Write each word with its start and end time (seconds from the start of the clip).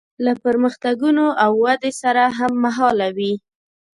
له 0.25 0.33
پرمختګونو 0.43 1.25
او 1.43 1.51
ودې 1.63 1.91
سره 2.01 2.23
هممهاله 2.37 3.07
وي. 3.17 3.33